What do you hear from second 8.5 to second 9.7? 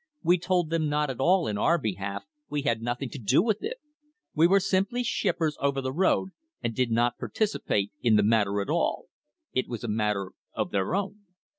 at all; it